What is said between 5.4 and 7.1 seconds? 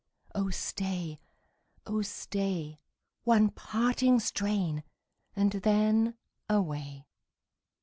then away.